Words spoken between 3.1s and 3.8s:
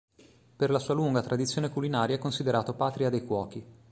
dei cuochi.